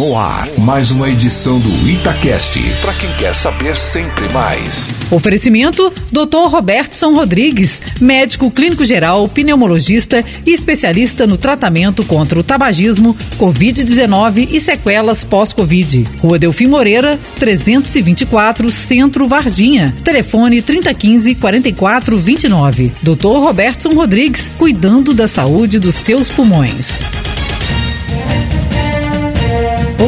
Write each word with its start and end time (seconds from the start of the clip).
No 0.00 0.16
ar, 0.16 0.48
mais 0.56 0.90
uma 0.90 1.10
edição 1.10 1.60
do 1.60 1.86
Itacast. 1.86 2.58
Para 2.80 2.94
quem 2.94 3.14
quer 3.18 3.34
saber 3.34 3.76
sempre 3.76 4.26
mais. 4.32 4.88
Oferecimento: 5.10 5.92
Dr. 6.10 6.48
Robertson 6.48 7.12
Rodrigues, 7.12 7.82
médico 8.00 8.50
clínico 8.50 8.82
geral, 8.86 9.28
pneumologista 9.28 10.24
e 10.46 10.54
especialista 10.54 11.26
no 11.26 11.36
tratamento 11.36 12.02
contra 12.02 12.40
o 12.40 12.42
tabagismo, 12.42 13.14
Covid-19 13.38 14.48
e 14.50 14.58
sequelas 14.58 15.22
pós-Covid. 15.22 16.06
Rua 16.22 16.38
Delfim 16.38 16.68
Moreira, 16.68 17.20
324, 17.38 18.70
Centro 18.70 19.28
Varginha. 19.28 19.94
Telefone 20.02 20.62
3015 20.62 21.34
4429. 21.34 22.90
Dr. 23.02 23.38
Robertson 23.38 23.90
Rodrigues, 23.90 24.50
cuidando 24.56 25.12
da 25.12 25.28
saúde 25.28 25.78
dos 25.78 25.94
seus 25.94 26.26
pulmões. 26.26 27.02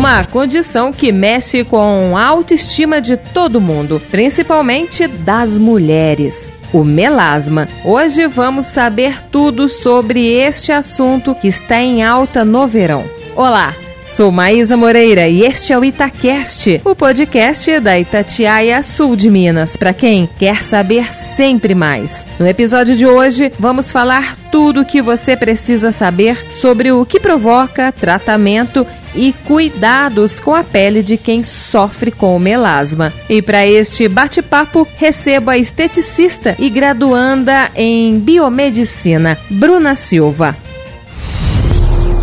Uma 0.03 0.25
condição 0.25 0.93
que 0.93 1.13
mexe 1.13 1.63
com 1.63 2.17
a 2.17 2.25
autoestima 2.25 3.01
de 3.01 3.17
todo 3.17 3.61
mundo, 3.61 4.03
principalmente 4.11 5.07
das 5.07 5.57
mulheres. 5.57 6.53
O 6.73 6.83
melasma. 6.83 7.69
Hoje 7.85 8.27
vamos 8.27 8.67
saber 8.67 9.23
tudo 9.31 9.69
sobre 9.69 10.27
este 10.27 10.73
assunto 10.73 11.37
que 11.37 11.47
está 11.47 11.81
em 11.81 12.03
alta 12.03 12.45
no 12.45 12.67
verão. 12.67 13.05
Olá, 13.37 13.77
Sou 14.13 14.31
Maísa 14.31 14.77
Moreira 14.77 15.27
e 15.27 15.43
este 15.43 15.73
é 15.73 15.79
o 15.79 15.83
Itacast, 15.83 16.83
o 16.85 16.95
podcast 16.95 17.81
da 17.81 17.99
Itatiaia 17.99 18.83
Sul 18.83 19.17
de 19.17 19.31
Minas, 19.31 19.75
para 19.75 19.95
quem 19.95 20.29
quer 20.39 20.63
saber 20.63 21.11
sempre 21.11 21.75
mais. 21.75 22.27
No 22.39 22.47
episódio 22.47 22.95
de 22.95 23.07
hoje, 23.07 23.51
vamos 23.59 23.91
falar 23.91 24.37
tudo 24.51 24.83
o 24.83 24.85
que 24.85 25.01
você 25.01 25.35
precisa 25.35 25.93
saber 25.93 26.37
sobre 26.53 26.93
o 26.93 27.07
que 27.07 27.19
provoca, 27.19 27.91
tratamento 27.91 28.87
e 29.15 29.33
cuidados 29.47 30.39
com 30.39 30.55
a 30.55 30.63
pele 30.63 31.03
de 31.03 31.17
quem 31.17 31.43
sofre 31.43 32.11
com 32.11 32.39
melasma. 32.39 33.11
E 33.31 33.41
para 33.41 33.67
este 33.67 34.09
bate-papo, 34.09 34.87
recebo 34.99 35.51
a 35.51 35.57
esteticista 35.57 36.55
e 36.59 36.69
graduanda 36.69 37.71
em 37.75 38.19
biomedicina, 38.19 39.39
Bruna 39.49 39.95
Silva. 39.95 40.55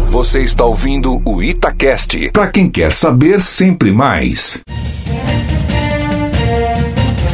Você 0.10 0.42
está 0.42 0.66
ouvindo 0.66 1.22
o 1.24 1.44
Itacast. 1.44 2.32
Para 2.32 2.48
quem 2.48 2.68
quer 2.68 2.92
saber 2.92 3.44
sempre 3.44 3.92
mais. 3.92 4.60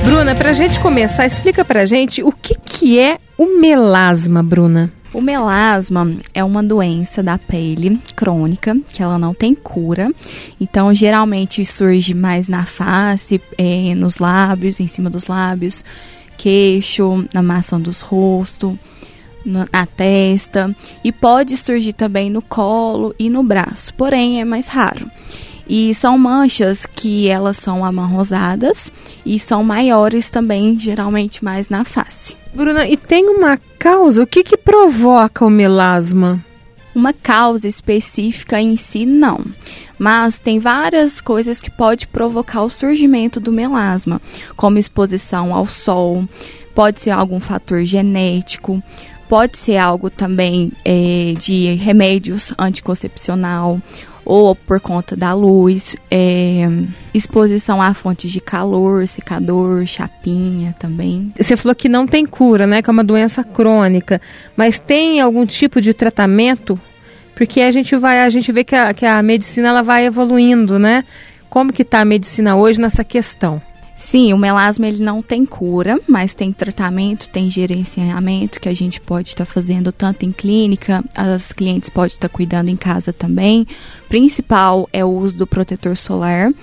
Bruna, 0.03 0.35
para 0.35 0.49
a 0.49 0.53
gente 0.53 0.77
começar, 0.81 1.25
explica 1.25 1.63
para 1.63 1.83
a 1.83 1.85
gente 1.85 2.21
o 2.21 2.33
que, 2.33 2.53
que 2.53 2.99
é 2.99 3.17
o 3.37 3.61
melasma, 3.61 4.43
Bruna. 4.43 4.91
O 5.13 5.21
melasma 5.21 6.17
é 6.33 6.43
uma 6.43 6.61
doença 6.61 7.23
da 7.23 7.37
pele 7.37 7.97
crônica, 8.13 8.75
que 8.89 9.01
ela 9.01 9.17
não 9.17 9.33
tem 9.33 9.55
cura. 9.55 10.11
Então, 10.59 10.93
geralmente 10.93 11.65
surge 11.65 12.13
mais 12.13 12.49
na 12.49 12.65
face, 12.65 13.41
é, 13.57 13.95
nos 13.95 14.17
lábios, 14.17 14.81
em 14.81 14.87
cima 14.87 15.09
dos 15.09 15.27
lábios, 15.27 15.81
queixo, 16.37 17.25
na 17.33 17.41
maçã 17.41 17.79
dos 17.79 18.01
rostos 18.01 18.75
na 19.45 19.85
testa 19.85 20.75
e 21.03 21.11
pode 21.11 21.55
surgir 21.55 21.93
também 21.93 22.29
no 22.29 22.41
colo 22.41 23.13
e 23.19 23.29
no 23.29 23.43
braço, 23.43 23.93
porém 23.93 24.41
é 24.41 24.45
mais 24.45 24.67
raro. 24.67 25.09
E 25.67 25.93
são 25.95 26.17
manchas 26.17 26.85
que 26.85 27.27
elas 27.27 27.57
são 27.57 27.83
amarrosadas 27.83 28.91
e 29.25 29.39
são 29.39 29.63
maiores 29.63 30.29
também, 30.29 30.77
geralmente 30.77 31.43
mais 31.43 31.69
na 31.69 31.83
face. 31.83 32.37
Bruna, 32.53 32.87
e 32.87 32.95
tem 32.95 33.27
uma 33.27 33.59
causa? 33.79 34.23
O 34.23 34.27
que, 34.27 34.43
que 34.43 34.57
provoca 34.57 35.45
o 35.45 35.49
melasma? 35.49 36.43
Uma 36.93 37.11
causa 37.11 37.67
específica 37.67 38.61
em 38.61 38.77
si, 38.77 39.05
não. 39.05 39.41
Mas 39.97 40.39
tem 40.39 40.59
várias 40.59 41.19
coisas 41.19 41.59
que 41.59 41.69
pode 41.69 42.07
provocar 42.07 42.63
o 42.63 42.69
surgimento 42.69 43.39
do 43.39 43.51
melasma, 43.51 44.21
como 44.55 44.77
exposição 44.77 45.53
ao 45.53 45.65
sol, 45.65 46.25
pode 46.75 46.99
ser 46.99 47.11
algum 47.11 47.39
fator 47.39 47.83
genético, 47.85 48.83
Pode 49.27 49.57
ser 49.57 49.77
algo 49.77 50.09
também 50.09 50.71
é, 50.83 51.33
de 51.37 51.73
remédios 51.75 52.53
anticoncepcional 52.57 53.81
ou 54.25 54.55
por 54.55 54.79
conta 54.79 55.15
da 55.15 55.33
luz, 55.33 55.95
é, 56.09 56.67
exposição 57.13 57.79
a 57.79 57.93
fontes 57.93 58.31
de 58.31 58.41
calor, 58.41 59.07
secador, 59.07 59.85
chapinha 59.85 60.75
também. 60.79 61.31
Você 61.39 61.55
falou 61.55 61.75
que 61.75 61.87
não 61.87 62.07
tem 62.07 62.25
cura, 62.25 62.65
né? 62.65 62.81
Que 62.81 62.89
é 62.89 62.93
uma 62.93 63.03
doença 63.03 63.43
crônica, 63.43 64.19
mas 64.57 64.79
tem 64.79 65.21
algum 65.21 65.45
tipo 65.45 65.79
de 65.79 65.93
tratamento? 65.93 66.79
Porque 67.35 67.61
a 67.61 67.71
gente 67.71 67.95
vai, 67.95 68.21
a 68.21 68.29
gente 68.29 68.51
vê 68.51 68.63
que 68.63 68.75
a, 68.75 68.93
que 68.93 69.05
a 69.05 69.21
medicina 69.21 69.67
ela 69.67 69.83
vai 69.83 70.05
evoluindo, 70.05 70.79
né? 70.79 71.03
Como 71.47 71.71
que 71.71 71.83
está 71.83 71.99
a 71.99 72.05
medicina 72.05 72.55
hoje 72.55 72.81
nessa 72.81 73.03
questão? 73.03 73.61
Sim, 74.05 74.33
o 74.33 74.37
melasma 74.37 74.87
ele 74.87 75.03
não 75.03 75.19
tem 75.19 75.43
cura, 75.47 75.99
mas 76.07 76.35
tem 76.35 76.53
tratamento, 76.53 77.27
tem 77.27 77.49
gerenciamento 77.49 78.59
que 78.59 78.69
a 78.69 78.73
gente 78.73 79.01
pode 79.01 79.29
estar 79.29 79.47
tá 79.47 79.51
fazendo 79.51 79.91
tanto 79.91 80.23
em 80.23 80.31
clínica, 80.31 81.03
as 81.15 81.51
clientes 81.51 81.89
podem 81.89 82.13
estar 82.13 82.29
tá 82.29 82.33
cuidando 82.33 82.69
em 82.69 82.75
casa 82.75 83.11
também. 83.11 83.65
Principal 84.07 84.87
é 84.93 85.03
o 85.03 85.09
uso 85.09 85.35
do 85.35 85.47
protetor 85.47 85.97
solar, 85.97 86.53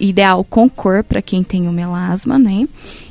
ideal 0.00 0.42
com 0.42 0.68
cor 0.68 1.04
para 1.04 1.22
quem 1.22 1.44
tem 1.44 1.68
o 1.68 1.72
melasma, 1.72 2.40
né? 2.40 2.66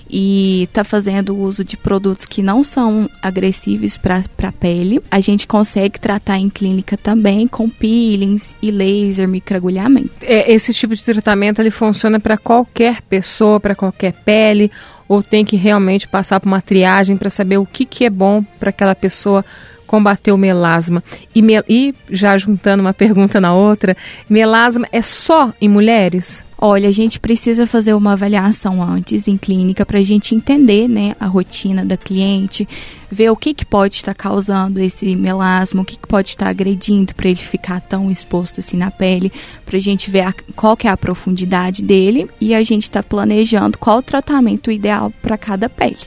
E 0.10 0.64
está 0.64 0.84
fazendo 0.84 1.38
uso 1.38 1.64
de 1.64 1.78
produtos 1.78 2.26
que 2.26 2.42
não 2.42 2.64
são 2.64 3.10
agressivos 3.22 3.96
para 3.96 4.24
a 4.44 4.52
pele, 4.52 5.02
a 5.12 5.20
gente 5.20 5.46
consegue 5.46 6.00
tratar 6.00 6.40
em 6.40 6.50
clínica 6.50 6.98
também 6.98 7.48
com 7.48 7.70
peelings 7.70 8.56
e 8.62 8.72
laser, 8.72 9.28
microagulhamento. 9.28 10.12
É, 10.22 10.52
esse 10.52 10.74
tipo 10.74 10.96
de 10.96 11.04
tratamento 11.04 11.62
ele 11.62 11.72
funciona 11.72 12.20
para 12.20 12.38
qualquer 12.38 13.02
pessoa, 13.04 13.60
para 13.60 13.76
qualquer 13.76 14.14
pele, 14.14 14.72
ou 15.08 15.22
tem 15.22 15.46
que 15.46 15.56
realmente 15.56 16.08
passar 16.08 16.40
por 16.40 16.48
uma 16.48 16.62
triagem 16.62 17.18
para 17.18 17.30
saber 17.30 17.58
o 17.58 17.66
que, 17.66 17.86
que 17.86 18.06
é 18.06 18.10
bom 18.10 18.44
para 18.60 18.70
aquela 18.70 18.96
pessoa 18.96 19.46
combater 19.90 20.32
o 20.32 20.38
melasma. 20.38 21.04
E, 21.34 21.42
me, 21.42 21.60
e 21.68 21.96
já 22.12 22.38
juntando 22.38 22.84
uma 22.84 22.94
pergunta 22.94 23.42
na 23.42 23.56
outra, 23.56 23.98
melasma 24.30 24.88
é 24.92 25.02
só 25.02 25.52
em 25.60 25.68
mulheres? 25.68 26.46
Olha, 26.62 26.90
a 26.90 26.92
gente 26.92 27.20
precisa 27.20 27.66
fazer 27.66 27.96
uma 27.96 28.14
avaliação 28.14 28.84
antes 28.84 29.28
em 29.28 29.36
clínica 29.36 29.86
para 29.86 29.98
a 29.98 30.04
gente 30.04 30.36
entender 30.36 30.88
né, 30.88 31.16
a 31.20 31.26
rotina 31.26 31.84
da 31.84 31.98
cliente, 31.98 32.68
ver 33.10 33.32
o 33.32 33.36
que, 33.36 33.52
que 33.52 33.66
pode 33.66 33.96
estar 33.96 34.14
causando 34.14 34.80
esse 34.80 35.16
melasma, 35.16 35.82
o 35.82 35.86
que, 35.86 35.98
que 35.98 36.08
pode 36.08 36.30
estar 36.30 36.50
agredindo 36.50 37.16
para 37.16 37.30
ele 37.30 37.38
ficar 37.38 37.82
tão 37.82 38.12
exposto 38.12 38.60
assim 38.60 38.78
na 38.78 38.92
pele, 38.92 39.32
para 39.66 39.78
a 39.78 39.82
gente 39.82 40.12
ver 40.12 40.22
a, 40.22 40.34
qual 40.56 40.78
que 40.78 40.88
é 40.88 40.92
a 40.92 40.98
profundidade 40.98 41.82
dele 41.82 42.30
e 42.40 42.54
a 42.54 42.62
gente 42.62 42.84
está 42.84 43.02
planejando 43.02 43.78
qual 43.80 44.00
o 44.00 44.04
tratamento 44.04 44.70
ideal 44.70 45.12
para 45.24 45.38
cada 45.38 45.68
pele. 45.68 45.98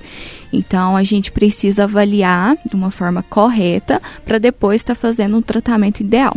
Então 0.53 0.97
a 0.97 1.03
gente 1.03 1.33
precisa 1.33 1.85
avaliar 1.85 2.57
de 2.65 2.77
uma 2.77 2.91
forma 2.91 3.23
correta 3.23 4.01
para 4.25 4.39
depois 4.39 4.81
estar 4.83 4.95
tá 4.95 5.01
fazendo 5.01 5.37
um 5.37 5.43
tratamento 5.43 6.01
ideal. 6.01 6.37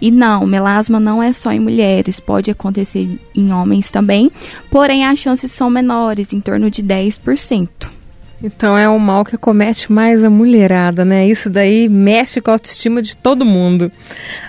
E 0.00 0.10
não, 0.10 0.46
melasma 0.46 1.00
não 1.00 1.22
é 1.22 1.32
só 1.32 1.52
em 1.52 1.60
mulheres, 1.60 2.20
pode 2.20 2.50
acontecer 2.50 3.18
em 3.34 3.52
homens 3.52 3.90
também, 3.90 4.30
porém 4.70 5.04
as 5.04 5.18
chances 5.18 5.50
são 5.50 5.68
menores, 5.68 6.32
em 6.32 6.40
torno 6.40 6.70
de 6.70 6.82
10%. 6.82 7.97
Então 8.42 8.78
é 8.78 8.88
um 8.88 8.98
mal 8.98 9.24
que 9.24 9.36
comete 9.36 9.90
mais 9.90 10.22
a 10.22 10.30
mulherada, 10.30 11.04
né? 11.04 11.26
Isso 11.26 11.50
daí 11.50 11.88
mexe 11.88 12.40
com 12.40 12.50
a 12.50 12.54
autoestima 12.54 13.02
de 13.02 13.16
todo 13.16 13.44
mundo. 13.44 13.90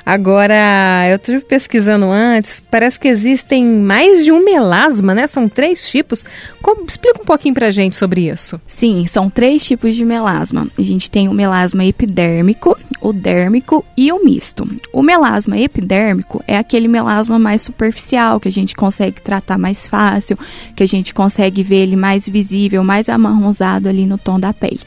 Agora, 0.06 1.08
eu 1.10 1.16
estive 1.16 1.42
pesquisando 1.42 2.06
antes, 2.06 2.62
parece 2.62 3.00
que 3.00 3.08
existem 3.08 3.66
mais 3.66 4.24
de 4.24 4.32
um 4.32 4.44
melasma, 4.44 5.16
né? 5.16 5.26
São 5.26 5.50
três 5.50 5.90
tipos. 5.90 6.24
Como, 6.62 6.86
explica 6.88 7.22
um 7.22 7.26
pouquinho 7.26 7.56
pra 7.56 7.72
gente 7.72 7.96
sobre 7.96 8.30
isso. 8.30 8.62
Sim, 8.68 9.08
são 9.08 9.30
três 9.30 9.66
tipos 9.66 9.96
de 9.96 10.06
melasma. 10.06 10.68
A 10.78 10.82
gente 10.82 11.10
tem 11.10 11.28
o 11.28 11.34
melasma 11.34 11.84
epidérmico, 11.84 12.78
o 13.02 13.14
dérmico 13.14 13.86
e 13.96 14.12
o 14.12 14.24
misto. 14.24 14.68
O 14.92 15.02
melasma 15.02 15.58
epidérmico 15.58 16.44
é 16.48 16.58
aquele 16.58 16.88
melasma 16.88 17.40
mais 17.40 17.62
superficial, 17.62 18.40
que 18.40 18.48
a 18.48 18.52
gente 18.52 18.76
consegue 18.76 19.22
tratar 19.22 19.58
mais 19.58 19.88
fácil, 19.88 20.38
que 20.76 20.84
a 20.84 20.88
gente 20.88 21.14
consegue 21.14 21.64
ver 21.64 21.84
ele 21.84 21.96
mais 21.96 22.28
visível, 22.28 22.84
mais 22.84 23.10
amarronzado 23.10 23.88
ali 23.88 24.06
no 24.06 24.18
tom 24.18 24.40
da 24.40 24.54
pele. 24.54 24.82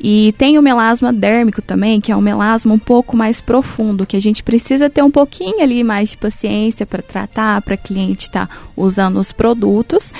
E 0.00 0.32
tem 0.38 0.56
o 0.58 0.62
melasma 0.62 1.12
dérmico 1.12 1.60
também, 1.60 2.00
que 2.00 2.12
é 2.12 2.16
um 2.16 2.20
melasma 2.20 2.72
um 2.72 2.78
pouco 2.78 3.16
mais 3.16 3.40
profundo, 3.40 4.06
que 4.06 4.16
a 4.16 4.20
gente 4.20 4.42
precisa 4.44 4.88
ter 4.88 5.02
um 5.02 5.10
pouquinho 5.10 5.60
ali 5.60 5.82
mais 5.82 6.10
de 6.10 6.16
paciência 6.16 6.86
para 6.86 7.02
tratar, 7.02 7.60
para 7.62 7.76
cliente 7.76 8.22
estar 8.22 8.46
tá 8.46 8.56
usando 8.76 9.18
os 9.18 9.32
produtos 9.32 10.12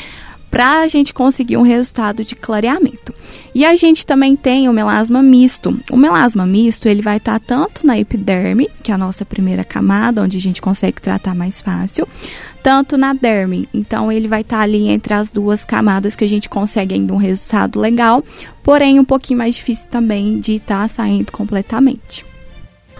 para 0.50 0.80
a 0.80 0.88
gente 0.88 1.12
conseguir 1.12 1.56
um 1.56 1.62
resultado 1.62 2.24
de 2.24 2.34
clareamento. 2.34 3.14
E 3.54 3.64
a 3.64 3.76
gente 3.76 4.06
também 4.06 4.34
tem 4.34 4.68
o 4.68 4.72
melasma 4.72 5.22
misto. 5.22 5.78
O 5.90 5.96
melasma 5.96 6.46
misto, 6.46 6.88
ele 6.88 7.02
vai 7.02 7.18
estar 7.18 7.38
tá 7.38 7.44
tanto 7.46 7.86
na 7.86 7.98
epiderme, 7.98 8.68
que 8.82 8.90
é 8.90 8.94
a 8.94 8.98
nossa 8.98 9.24
primeira 9.24 9.64
camada, 9.64 10.22
onde 10.22 10.38
a 10.38 10.40
gente 10.40 10.60
consegue 10.60 11.02
tratar 11.02 11.34
mais 11.34 11.60
fácil, 11.60 12.08
tanto 12.62 12.96
na 12.96 13.12
derme. 13.12 13.68
Então 13.72 14.10
ele 14.10 14.28
vai 14.28 14.40
estar 14.40 14.58
tá 14.58 14.62
ali 14.62 14.88
entre 14.88 15.12
as 15.12 15.30
duas 15.30 15.64
camadas 15.64 16.16
que 16.16 16.24
a 16.24 16.28
gente 16.28 16.48
consegue 16.48 16.94
ainda 16.94 17.12
um 17.12 17.18
resultado 17.18 17.78
legal, 17.78 18.22
porém 18.62 18.98
um 18.98 19.04
pouquinho 19.04 19.38
mais 19.38 19.54
difícil 19.54 19.88
também 19.90 20.40
de 20.40 20.54
estar 20.54 20.82
tá 20.82 20.88
saindo 20.88 21.30
completamente. 21.30 22.24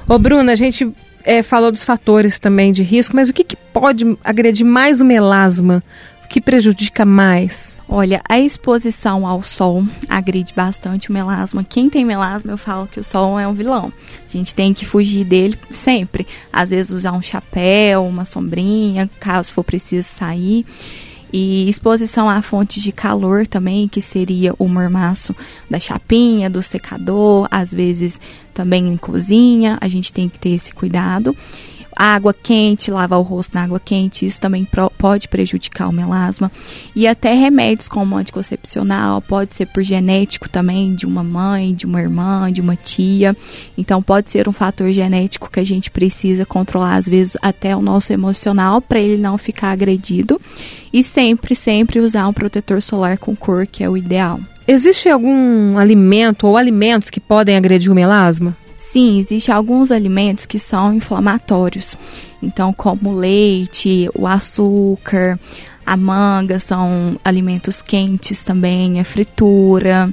Ô 0.07 0.19
Bruna, 0.19 0.53
a 0.53 0.57
gente 0.57 0.91
é, 1.25 1.43
falou 1.43 1.71
dos 1.71 1.85
fatores 1.85 2.39
também 2.39 2.73
de 2.73 2.83
risco, 2.83 3.15
mas 3.15 3.29
o 3.29 3.33
que, 3.33 3.45
que 3.45 3.57
pode 3.57 4.17
agredir 4.25 4.65
mais 4.65 5.01
o 5.01 5.05
melasma? 5.05 5.83
Que 6.29 6.43
prejudica 6.43 7.07
mais? 7.07 7.79
Olha, 7.89 8.21
a 8.29 8.39
exposição 8.39 9.27
ao 9.27 9.43
sol 9.43 9.83
agride 10.07 10.53
bastante 10.55 11.09
o 11.09 11.13
melasma. 11.13 11.65
Quem 11.65 11.89
tem 11.89 12.05
melasma, 12.05 12.53
eu 12.53 12.59
falo 12.59 12.87
que 12.87 13.01
o 13.01 13.05
sol 13.05 13.41
é 13.41 13.49
um 13.49 13.55
vilão. 13.55 13.91
A 14.29 14.31
gente 14.31 14.55
tem 14.55 14.75
que 14.75 14.85
fugir 14.85 15.25
dele 15.25 15.59
sempre. 15.71 16.27
Às 16.53 16.69
vezes 16.69 16.93
usar 16.93 17.13
um 17.13 17.23
chapéu, 17.23 18.05
uma 18.05 18.27
sombrinha, 18.27 19.09
caso 19.19 19.55
for 19.55 19.65
preciso 19.65 20.07
sair. 20.07 20.67
E 21.33 21.69
exposição 21.69 22.29
a 22.29 22.43
fontes 22.43 22.83
de 22.83 22.93
calor 22.93 23.47
também, 23.47 23.89
que 23.89 24.03
seria 24.03 24.55
o 24.59 24.69
mormaço 24.69 25.35
da 25.69 25.81
chapinha, 25.81 26.51
do 26.51 26.63
secador, 26.63 27.49
às 27.51 27.73
vezes 27.73 28.21
também 28.53 28.89
em 28.89 28.97
cozinha, 28.99 29.79
a 29.81 29.89
gente 29.89 30.13
tem 30.13 30.29
que 30.29 30.39
ter 30.39 30.51
esse 30.51 30.75
cuidado 30.75 31.35
água 31.99 32.33
quente, 32.33 32.93
lavar 32.93 33.19
o 33.19 33.23
rosto 33.23 33.55
na 33.55 33.65
água 33.65 33.81
quente, 33.81 34.25
isso 34.25 34.41
também 34.41 34.67
pode 34.97 35.27
prejudicar 35.27 35.89
o 35.89 35.93
melasma. 35.93 36.51
E 36.95 37.09
até 37.09 37.35
remédios 37.35 37.89
como 37.89 38.17
anticoncepcional, 38.17 39.21
pode 39.21 39.57
ser 39.57 39.67
por 39.67 39.83
genético 39.83 40.49
também, 40.49 40.95
de 40.95 41.05
uma 41.05 41.25
mãe, 41.25 41.75
de 41.75 41.87
uma 41.87 42.01
irmã, 42.01 42.53
de 42.53 42.61
uma 42.61 42.77
tia. 42.77 43.37
Então 43.77 44.01
pode 44.01 44.31
ser 44.31 44.49
um 44.49 44.53
fator 44.53 44.91
genético 44.93 45.51
que 45.51 45.59
a 45.59 45.65
gente 45.65 45.91
precisa 45.91 46.47
controlar, 46.47 46.95
às 46.95 47.09
vezes 47.09 47.37
até 47.43 47.75
o 47.75 47.83
nosso 47.83 48.13
emocional, 48.13 48.81
para 48.81 49.01
ele 49.01 49.21
não 49.21 49.37
ficar 49.37 49.71
agredido. 49.71 50.41
E 50.93 51.03
sempre, 51.03 51.57
sempre 51.57 51.99
usar 51.99 52.29
um 52.29 52.33
protetor 52.33 52.81
solar 52.81 53.19
com 53.19 53.35
cor, 53.35 53.67
que 53.67 53.83
é 53.83 53.91
o 53.91 53.97
ideal. 53.97 54.41
Existe 54.67 55.09
algum 55.09 55.79
alimento 55.79 56.47
ou 56.47 56.57
alimentos 56.57 57.11
que 57.11 57.19
podem 57.21 57.57
agredir 57.57 57.91
o 57.91 57.95
melasma? 57.95 58.57
Sim, 58.91 59.19
existem 59.19 59.55
alguns 59.55 59.93
alimentos 59.93 60.47
que 60.47 60.59
são 60.59 60.95
inflamatórios. 60.95 61.95
Então, 62.43 62.73
como 62.73 63.11
o 63.11 63.17
leite, 63.17 64.09
o 64.15 64.27
açúcar, 64.27 65.39
a 65.85 65.95
manga 65.95 66.59
são 66.59 67.21
alimentos 67.23 67.83
quentes 67.83 68.43
também, 68.43 68.99
a 68.99 69.05
fritura, 69.05 70.09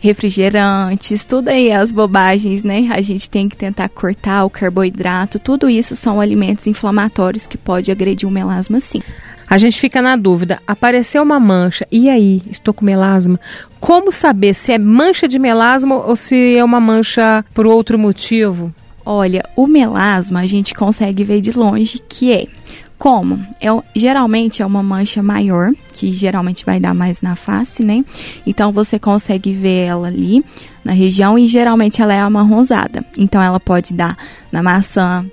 refrigerantes, 0.00 1.26
tudo 1.26 1.50
aí 1.50 1.70
as 1.70 1.92
bobagens, 1.92 2.64
né? 2.64 2.88
A 2.90 3.02
gente 3.02 3.28
tem 3.28 3.50
que 3.50 3.56
tentar 3.56 3.90
cortar 3.90 4.46
o 4.46 4.50
carboidrato, 4.50 5.38
tudo 5.38 5.68
isso 5.68 5.94
são 5.94 6.18
alimentos 6.18 6.66
inflamatórios 6.66 7.46
que 7.46 7.58
pode 7.58 7.92
agredir 7.92 8.26
o 8.26 8.32
melasma 8.32 8.80
sim. 8.80 9.02
A 9.48 9.58
gente 9.58 9.78
fica 9.78 10.02
na 10.02 10.16
dúvida, 10.16 10.60
apareceu 10.66 11.22
uma 11.22 11.38
mancha, 11.38 11.86
e 11.90 12.10
aí, 12.10 12.42
estou 12.50 12.74
com 12.74 12.84
melasma? 12.84 13.38
Como 13.78 14.10
saber 14.10 14.54
se 14.54 14.72
é 14.72 14.78
mancha 14.78 15.28
de 15.28 15.38
melasma 15.38 15.94
ou 15.94 16.16
se 16.16 16.56
é 16.56 16.64
uma 16.64 16.80
mancha 16.80 17.44
por 17.54 17.66
outro 17.66 17.98
motivo? 17.98 18.74
Olha, 19.04 19.48
o 19.54 19.68
melasma 19.68 20.40
a 20.40 20.46
gente 20.46 20.74
consegue 20.74 21.22
ver 21.22 21.40
de 21.40 21.56
longe 21.56 22.00
que 22.08 22.32
é 22.32 22.46
como? 22.98 23.38
É, 23.60 23.68
geralmente 23.94 24.62
é 24.62 24.66
uma 24.66 24.82
mancha 24.82 25.22
maior, 25.22 25.70
que 25.92 26.12
geralmente 26.12 26.64
vai 26.64 26.80
dar 26.80 26.94
mais 26.94 27.22
na 27.22 27.36
face, 27.36 27.84
né? 27.84 28.04
Então 28.46 28.72
você 28.72 28.98
consegue 28.98 29.52
ver 29.52 29.84
ela 29.84 30.08
ali 30.08 30.44
na 30.84 30.92
região 30.92 31.38
e 31.38 31.46
geralmente 31.46 32.00
ela 32.00 32.14
é 32.14 32.20
amarronzada. 32.20 33.04
Então 33.16 33.40
ela 33.42 33.60
pode 33.60 33.92
dar 33.92 34.16
na 34.50 34.62
maçã, 34.62 35.24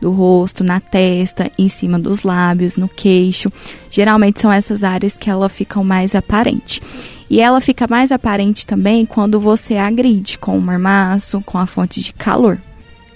do 0.00 0.10
rosto, 0.10 0.64
na 0.64 0.80
testa, 0.80 1.50
em 1.58 1.68
cima 1.68 1.98
dos 1.98 2.22
lábios, 2.22 2.76
no 2.76 2.88
queixo. 2.88 3.52
Geralmente 3.90 4.40
são 4.40 4.52
essas 4.52 4.82
áreas 4.82 5.16
que 5.16 5.28
ela 5.28 5.48
ficam 5.48 5.84
mais 5.84 6.14
aparente. 6.14 6.80
E 7.28 7.40
ela 7.40 7.60
fica 7.60 7.86
mais 7.88 8.10
aparente 8.10 8.66
também 8.66 9.06
quando 9.06 9.38
você 9.38 9.76
agride 9.76 10.36
com 10.38 10.58
o 10.58 10.60
mormaço, 10.60 11.40
com 11.46 11.58
a 11.58 11.66
fonte 11.66 12.00
de 12.00 12.12
calor. 12.12 12.60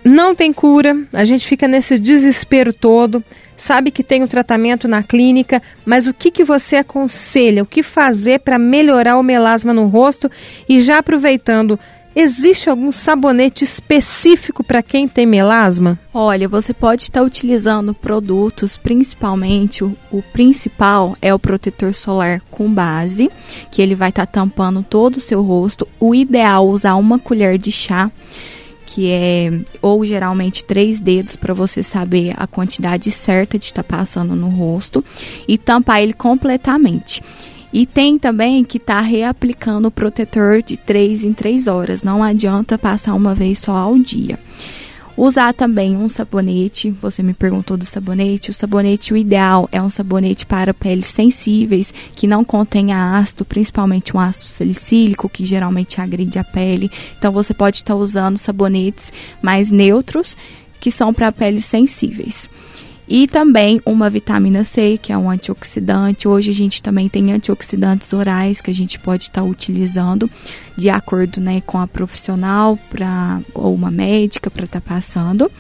Não 0.05 0.35
tem 0.35 0.53
cura, 0.53 0.95
a 1.15 1.25
gente 1.25 1.47
fica 1.47 1.67
nesse 1.67 1.99
desespero 1.99 2.75
todo, 2.75 3.25
sabe 3.57 3.91
que 3.91 4.05
tem 4.05 4.21
o 4.21 4.27
um 4.27 4.29
tratamento 4.29 4.87
na 4.87 5.03
clínica, 5.03 5.63
mas 5.83 6.07
o 6.07 6.13
que, 6.13 6.31
que 6.31 6.45
você 6.45 6.77
aconselha? 6.77 7.63
O 7.63 7.67
que 7.67 7.83
fazer 7.83 8.41
para 8.41 8.59
melhorar 8.59 9.17
o 9.17 9.23
melasma 9.23 9.73
no 9.73 9.87
rosto? 9.87 10.31
E 10.69 10.83
já 10.83 10.99
aproveitando, 10.99 11.81
Existe 12.17 12.71
algum 12.71 12.93
sabonete 12.93 13.65
específico 13.65 14.63
para 14.63 14.83
quem 14.83 15.09
tem 15.09 15.27
melasma? 15.27 15.99
Olha, 16.13 16.49
você 16.49 16.73
pode 16.73 17.03
estar 17.03 17.23
utilizando 17.23 17.93
produtos, 17.93 18.77
principalmente 18.77 19.83
o, 19.83 19.97
o, 20.13 20.23
principal 20.23 21.17
é 21.21 21.35
o 21.35 21.39
protetor 21.41 21.93
solar 21.93 22.41
com 22.53 22.73
base, 22.73 23.29
que 23.69 23.83
ele 23.83 23.97
vai 23.97 24.11
estar 24.11 24.27
tampando 24.27 24.85
todo 24.89 25.17
o 25.17 25.21
seu 25.21 25.43
rosto. 25.43 25.89
O 25.99 26.15
ideal 26.15 26.65
é 26.65 26.71
usar 26.71 26.95
uma 26.95 27.19
colher 27.19 27.59
de 27.59 27.73
chá 27.73 28.11
que 28.87 29.11
é 29.11 29.51
ou 29.83 30.05
geralmente 30.05 30.65
três 30.65 31.01
dedos 31.01 31.37
para 31.37 31.55
você 31.55 31.83
saber 31.83 32.35
a 32.37 32.47
quantidade 32.47 33.11
certa 33.11 33.59
de 33.59 33.65
estar 33.65 33.83
tá 33.83 33.97
passando 33.97 34.37
no 34.37 34.49
rosto 34.49 35.05
e 35.49 35.59
tampar 35.59 36.03
ele 36.03 36.13
completamente. 36.13 37.23
E 37.75 37.85
tem 37.85 38.17
também 38.17 38.63
que 38.63 38.77
estar 38.77 38.99
tá 38.99 39.01
reaplicando 39.01 39.89
o 39.89 39.91
protetor 39.91 40.63
de 40.63 40.77
3 40.77 41.25
em 41.25 41.33
3 41.33 41.67
horas. 41.67 42.05
Não 42.05 42.23
adianta 42.23 42.79
passar 42.79 43.15
uma 43.15 43.35
vez 43.35 43.59
só 43.59 43.73
ao 43.73 43.99
dia. 43.99 44.39
Usar 45.17 45.53
também 45.53 45.97
um 45.97 46.09
sabonete. 46.09 46.93
Você 47.03 47.21
me 47.21 47.35
perguntou 47.35 47.77
do 47.77 47.85
sabonete. 47.85 48.49
O 48.49 48.55
sabonete, 48.55 49.13
o 49.13 49.17
ideal 49.17 49.69
é 49.73 49.83
um 49.83 49.91
sabonete 49.91 50.47
para 50.47 50.73
peles 50.73 51.09
sensíveis, 51.09 51.93
que 52.15 52.29
não 52.29 52.45
contenha 52.45 53.17
ácido, 53.17 53.45
principalmente 53.45 54.17
um 54.17 54.21
ácido 54.21 54.45
salicílico, 54.45 55.29
que 55.29 55.45
geralmente 55.45 56.01
agride 56.01 56.39
a 56.39 56.45
pele. 56.45 56.89
Então 57.19 57.33
você 57.33 57.53
pode 57.53 57.79
estar 57.79 57.95
tá 57.95 57.99
usando 57.99 58.39
sabonetes 58.39 59.13
mais 59.43 59.73
neutros, 59.73 60.37
que 60.79 60.93
são 60.93 61.13
para 61.13 61.33
peles 61.33 61.65
sensíveis. 61.65 62.49
E 63.07 63.27
também 63.27 63.81
uma 63.85 64.09
vitamina 64.09 64.65
C, 64.65 64.99
que 65.01 65.13
é 65.13 65.19
um 65.19 65.31
antioxidante. 65.31 66.27
Hoje 66.27 66.51
a 66.51 66.55
gente 66.55 66.83
também 66.83 67.09
tem 67.09 67.33
antioxidantes 67.33 68.13
orais 68.13 68.61
que 68.61 68.71
a 68.71 68.75
gente 68.75 68.99
pode 68.99 69.25
estar 69.25 69.43
tá 69.43 69.47
utilizando 69.47 70.31
de 70.77 70.89
acordo 70.89 71.41
né, 71.41 71.61
com 71.61 71.79
a 71.79 71.87
profissional 71.87 72.79
pra, 72.89 73.41
ou 73.53 73.75
uma 73.75 73.91
médica 73.91 74.51
para 74.51 74.65
estar 74.65 74.81
tá 74.81 74.95
passando. 74.95 75.51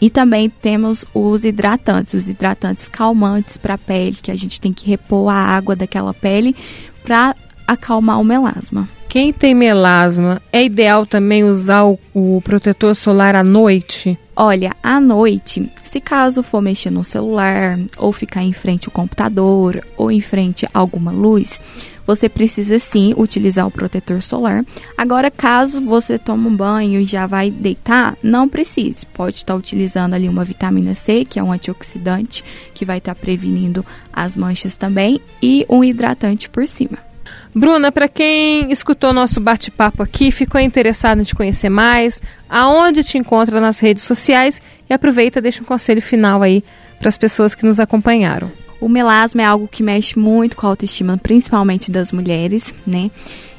E 0.00 0.08
também 0.08 0.48
temos 0.48 1.04
os 1.12 1.44
hidratantes, 1.44 2.14
os 2.14 2.28
hidratantes 2.28 2.88
calmantes 2.88 3.56
para 3.56 3.74
a 3.74 3.78
pele, 3.78 4.16
que 4.22 4.30
a 4.30 4.36
gente 4.36 4.60
tem 4.60 4.72
que 4.72 4.86
repor 4.86 5.28
a 5.28 5.34
água 5.34 5.74
daquela 5.74 6.14
pele 6.14 6.54
para 7.02 7.34
acalmar 7.66 8.20
o 8.20 8.24
melasma. 8.24 8.88
Quem 9.08 9.32
tem 9.32 9.54
melasma, 9.54 10.42
é 10.52 10.62
ideal 10.62 11.06
também 11.06 11.42
usar 11.42 11.84
o, 11.86 11.98
o 12.12 12.42
protetor 12.42 12.94
solar 12.94 13.34
à 13.34 13.42
noite? 13.42 14.18
Olha, 14.36 14.76
à 14.82 15.00
noite, 15.00 15.72
se 15.82 15.98
caso 15.98 16.42
for 16.42 16.60
mexer 16.60 16.90
no 16.90 17.02
celular, 17.02 17.78
ou 17.96 18.12
ficar 18.12 18.42
em 18.42 18.52
frente 18.52 18.86
ao 18.86 18.92
computador, 18.92 19.82
ou 19.96 20.10
em 20.10 20.20
frente 20.20 20.66
a 20.66 20.70
alguma 20.74 21.10
luz, 21.10 21.58
você 22.06 22.28
precisa 22.28 22.78
sim 22.78 23.14
utilizar 23.16 23.66
o 23.66 23.70
protetor 23.70 24.20
solar. 24.20 24.62
Agora, 24.96 25.30
caso 25.30 25.80
você 25.80 26.18
tome 26.18 26.46
um 26.46 26.54
banho 26.54 27.00
e 27.00 27.06
já 27.06 27.26
vai 27.26 27.50
deitar, 27.50 28.14
não 28.22 28.46
precise. 28.46 29.06
Pode 29.06 29.36
estar 29.36 29.54
utilizando 29.54 30.12
ali 30.12 30.28
uma 30.28 30.44
vitamina 30.44 30.94
C, 30.94 31.24
que 31.24 31.38
é 31.38 31.42
um 31.42 31.50
antioxidante, 31.50 32.44
que 32.74 32.84
vai 32.84 32.98
estar 32.98 33.14
prevenindo 33.14 33.84
as 34.12 34.36
manchas 34.36 34.76
também, 34.76 35.18
e 35.42 35.64
um 35.66 35.82
hidratante 35.82 36.46
por 36.50 36.68
cima. 36.68 37.07
Bruna, 37.54 37.90
para 37.90 38.08
quem 38.08 38.70
escutou 38.70 39.12
nosso 39.12 39.40
bate-papo 39.40 40.02
aqui, 40.02 40.30
ficou 40.30 40.60
interessado 40.60 41.20
em 41.20 41.24
te 41.24 41.34
conhecer 41.34 41.68
mais, 41.68 42.20
aonde 42.48 43.02
te 43.02 43.18
encontra 43.18 43.60
nas 43.60 43.80
redes 43.80 44.04
sociais 44.04 44.60
e 44.88 44.92
aproveita, 44.92 45.40
deixa 45.40 45.62
um 45.62 45.66
conselho 45.66 46.02
final 46.02 46.42
aí 46.42 46.62
para 46.98 47.08
as 47.08 47.18
pessoas 47.18 47.54
que 47.54 47.64
nos 47.64 47.80
acompanharam. 47.80 48.50
O 48.80 48.88
melasma 48.88 49.42
é 49.42 49.44
algo 49.44 49.66
que 49.66 49.82
mexe 49.82 50.18
muito 50.18 50.56
com 50.56 50.66
a 50.66 50.70
autoestima, 50.70 51.16
principalmente 51.16 51.90
das 51.90 52.12
mulheres, 52.12 52.72
né? 52.86 53.10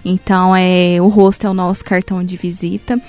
Então, 0.04 0.56
é, 0.56 0.98
o 1.02 1.08
rosto 1.08 1.46
é 1.46 1.50
o 1.50 1.54
nosso 1.54 1.84
cartão 1.84 2.24
de 2.24 2.38
visita 2.38 3.02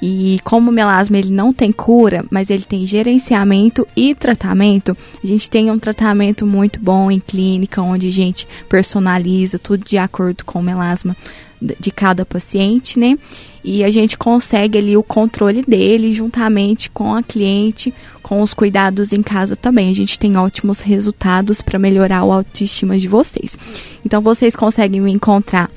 e 0.00 0.38
como 0.44 0.70
o 0.70 0.72
melasma 0.72 1.18
ele 1.18 1.30
não 1.30 1.52
tem 1.52 1.72
cura, 1.72 2.24
mas 2.30 2.50
ele 2.50 2.64
tem 2.64 2.86
gerenciamento 2.86 3.86
e 3.96 4.14
tratamento, 4.14 4.96
a 5.22 5.26
gente 5.26 5.50
tem 5.50 5.70
um 5.70 5.78
tratamento 5.78 6.46
muito 6.46 6.78
bom 6.80 7.10
em 7.10 7.18
clínica, 7.18 7.82
onde 7.82 8.06
a 8.06 8.12
gente 8.12 8.46
personaliza 8.68 9.58
tudo 9.58 9.84
de 9.84 9.98
acordo 9.98 10.44
com 10.44 10.60
o 10.60 10.62
melasma 10.62 11.16
de 11.60 11.90
cada 11.90 12.24
paciente, 12.24 12.98
né? 12.98 13.18
E 13.64 13.82
a 13.82 13.90
gente 13.90 14.16
consegue 14.16 14.78
ali 14.78 14.96
o 14.96 15.02
controle 15.02 15.62
dele 15.66 16.12
juntamente 16.12 16.88
com 16.88 17.12
a 17.16 17.22
cliente, 17.22 17.92
com 18.22 18.40
os 18.40 18.54
cuidados 18.54 19.12
em 19.12 19.20
casa 19.20 19.56
também. 19.56 19.90
A 19.90 19.94
gente 19.94 20.16
tem 20.16 20.36
ótimos 20.36 20.80
resultados 20.80 21.60
para 21.60 21.76
melhorar 21.76 22.18
a 22.18 22.20
autoestima 22.20 22.96
de 22.96 23.08
vocês. 23.08 23.58
Então 24.06 24.22
vocês 24.22 24.54
conseguem 24.54 25.00
me 25.00 25.10
encontrar 25.10 25.68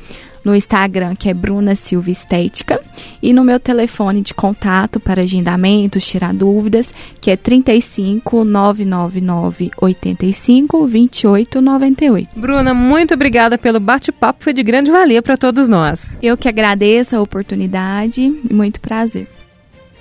no 0.44 0.56
Instagram, 0.56 1.16
que 1.16 1.30
é 1.30 1.34
Bruna 1.34 1.76
Silva 1.76 2.10
Estética, 2.10 2.82
e 3.22 3.34
no 3.34 3.44
meu 3.44 3.60
telefone 3.60 4.22
de 4.22 4.34
contato 4.34 5.00
para 5.00 5.22
agendamentos, 5.22 6.06
tirar 6.06 6.34
dúvidas, 6.34 6.94
que 7.20 7.32
é 7.32 7.38
35 7.38 8.44
999 8.44 9.72
85 9.78 10.88
28 10.88 11.62
98. 11.62 12.30
Bruna, 12.36 12.74
muito 12.74 13.14
obrigada 13.14 13.58
pelo 13.58 13.80
bate-papo, 13.80 14.44
foi 14.44 14.54
de 14.54 14.64
grande 14.64 14.92
valia 14.92 15.22
para 15.22 15.38
todos 15.38 15.68
nós. 15.70 16.18
Eu 16.22 16.38
que 16.38 16.50
agradeço 16.50 17.16
a 17.16 17.22
oportunidade 17.22 18.22
e 18.22 18.54
muito 18.54 18.80
prazer. 18.80 19.28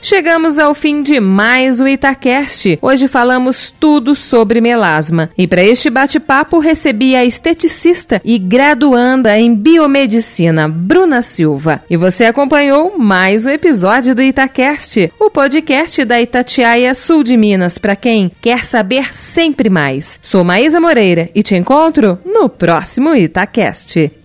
Chegamos 0.02 0.58
ao 0.58 0.74
fim 0.74 1.02
de 1.02 1.20
mais 1.20 1.78
o 1.78 1.86
Itacast. 1.86 2.78
Hoje 2.80 3.06
falamos 3.06 3.72
tudo 3.78 4.14
sobre 4.14 4.60
melasma. 4.60 5.30
E 5.36 5.46
para 5.46 5.62
este 5.62 5.90
bate-papo 5.90 6.58
recebi 6.58 7.14
a 7.14 7.24
esteticista 7.24 8.20
e 8.24 8.38
graduanda 8.38 9.38
em 9.38 9.54
biomedicina, 9.54 10.66
Bruna 10.66 11.20
Silva. 11.20 11.82
E 11.88 11.96
você 11.96 12.24
acompanhou 12.24 12.98
mais 12.98 13.44
um 13.44 13.50
episódio 13.50 14.14
do 14.14 14.22
Itacast, 14.22 15.12
o 15.20 15.30
podcast 15.30 16.04
da 16.04 16.20
Itatiaia 16.20 16.94
Sul 16.94 17.22
de 17.22 17.36
Minas, 17.36 17.76
para 17.76 17.94
quem 17.94 18.30
quer 18.40 18.64
saber 18.64 19.14
sempre 19.14 19.68
mais. 19.68 20.18
Sou 20.22 20.42
Maísa 20.42 20.80
Moreira 20.80 21.28
e 21.34 21.42
te 21.42 21.54
encontro 21.54 22.18
no 22.24 22.48
próximo 22.48 23.14
Itacast. 23.14 24.19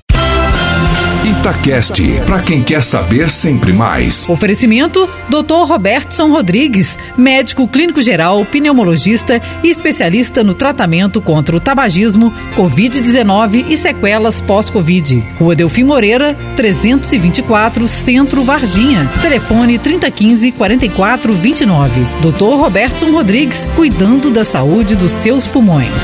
Itacast, 1.25 2.00
para 2.27 2.44
quem 2.44 2.62
quer 2.62 2.84
saber 2.84 3.32
sempre 3.32 3.74
mais. 3.74 4.29
Oferecimento: 4.29 5.10
Dr. 5.27 5.67
Robertson 5.67 6.29
Rodrigues, 6.29 7.00
médico 7.17 7.67
clínico 7.67 8.00
geral, 8.00 8.46
pneumologista 8.46 9.41
e 9.63 9.70
especialista 9.72 10.44
no 10.44 10.53
tratamento 10.53 11.20
contra 11.20 11.55
o 11.55 11.60
tabagismo, 11.60 12.32
Covid-19 12.55 13.65
e 13.67 13.75
sequelas 13.75 14.39
pós-Covid. 14.39 15.24
Rua 15.39 15.55
Delfim 15.55 15.86
Moreira, 15.86 16.38
324, 16.55 17.88
Centro 17.88 18.44
Varginha. 18.44 19.10
Telefone 19.20 19.79
3015 19.79 20.51
4429. 20.51 22.05
Dr. 22.22 22.62
Robertson 22.62 23.10
Rodrigues, 23.10 23.67
cuidando 23.75 24.29
da 24.29 24.44
saúde 24.44 24.96
dos 24.96 25.10
seus 25.10 25.48
pulmões. 25.48 26.03